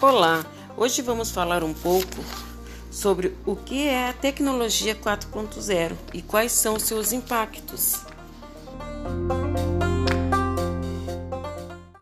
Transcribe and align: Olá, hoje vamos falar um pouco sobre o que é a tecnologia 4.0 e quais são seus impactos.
Olá, 0.00 0.46
hoje 0.76 1.02
vamos 1.02 1.32
falar 1.32 1.64
um 1.64 1.74
pouco 1.74 2.24
sobre 2.88 3.36
o 3.44 3.56
que 3.56 3.88
é 3.88 4.10
a 4.10 4.12
tecnologia 4.12 4.94
4.0 4.94 5.96
e 6.14 6.22
quais 6.22 6.52
são 6.52 6.78
seus 6.78 7.10
impactos. 7.10 8.07